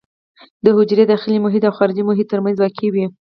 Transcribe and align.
د 0.63 0.65
حجرې 0.77 1.05
داخلي 1.13 1.39
محیط 1.45 1.63
او 1.65 1.75
خارجي 1.77 2.03
محیط 2.09 2.27
ترمنځ 2.29 2.55
واقع 2.59 2.87
وي. 2.93 3.05